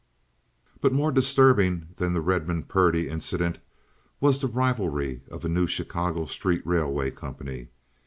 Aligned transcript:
But 0.81 0.93
more 0.93 1.11
disturbing 1.11 1.89
than 1.97 2.13
the 2.13 2.21
Redmond 2.21 2.67
Purdy 2.67 3.07
incident 3.07 3.59
was 4.19 4.39
the 4.39 4.47
rivalry 4.47 5.21
of 5.29 5.45
a 5.45 5.47
new 5.47 5.67
Chicago 5.67 6.25
street 6.25 6.65
railway 6.65 7.11
company. 7.11 7.67